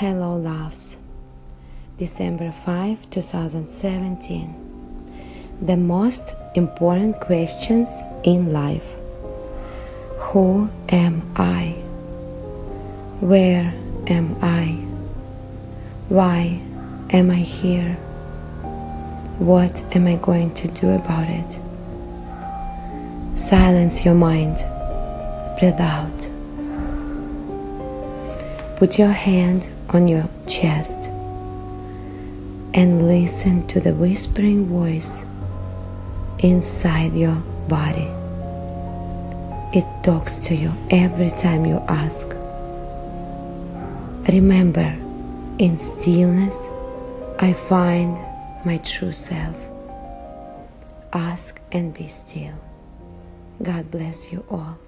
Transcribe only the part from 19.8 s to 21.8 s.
am I going to do about it?